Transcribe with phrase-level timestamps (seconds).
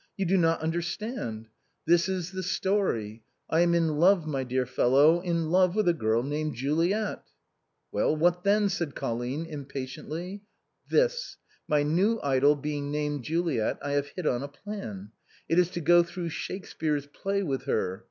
[0.17, 1.47] "You do not understand!
[1.85, 5.93] This is the story: I am in love, my dear fellow, in love with a
[5.93, 7.21] girl named Juliet.""
[7.91, 10.41] Well, what then?" said Colline, impatiently."
[10.89, 11.37] This.
[11.67, 15.11] My new idol being named Juliet, I have hit on a plan.
[15.47, 17.99] It is to go through Shakespeare's play with her.